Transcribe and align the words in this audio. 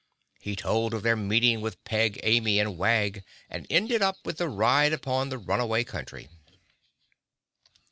He 0.39 0.55
told 0.55 0.95
of 0.95 1.03
their 1.03 1.15
meeting 1.15 1.61
with 1.61 1.83
Peg 1.83 2.19
Amy 2.23 2.57
and 2.59 2.75
Wag 2.75 3.23
and 3.51 3.67
ended 3.69 4.01
up 4.01 4.17
with 4.25 4.37
the 4.39 4.49
ride 4.49 4.93
upon 4.93 5.29
the 5.29 5.37
Runaway 5.37 5.83
Country. 5.83 6.27